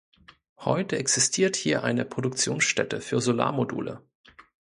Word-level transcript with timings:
Heute 0.57 0.97
existiert 0.97 1.55
hier 1.55 1.83
eine 1.83 2.05
Produktionsstätte 2.05 3.01
für 3.01 3.21
Solarmodule. 3.21 4.01